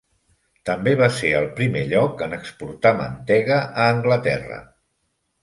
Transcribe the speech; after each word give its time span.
També 0.69 0.93
va 1.01 1.09
ser 1.17 1.29
el 1.39 1.45
primer 1.59 1.83
lloc 1.91 2.23
en 2.29 2.33
exportar 2.39 2.95
mantega 3.03 3.61
a 3.61 3.87
Anglaterra. 3.99 4.61